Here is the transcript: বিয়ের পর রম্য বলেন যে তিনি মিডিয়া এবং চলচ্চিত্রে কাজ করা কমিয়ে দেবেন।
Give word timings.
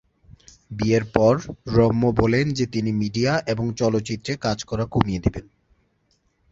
বিয়ের 0.71 1.05
পর 1.13 1.33
রম্য 1.67 2.03
বলেন 2.17 2.45
যে 2.53 2.65
তিনি 2.65 2.91
মিডিয়া 2.93 3.33
এবং 3.47 3.65
চলচ্চিত্রে 3.73 4.33
কাজ 4.37 4.57
করা 4.63 4.85
কমিয়ে 4.85 5.23
দেবেন। 5.25 5.45